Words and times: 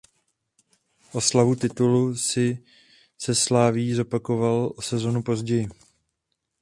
Oslavu 1.13 1.55
titulu 1.55 2.15
si 2.15 2.65
se 3.17 3.35
Slavií 3.35 3.93
zopakoval 3.93 4.69
i 4.73 4.77
o 4.77 4.81
sezonu 4.81 5.23
později. 5.23 5.67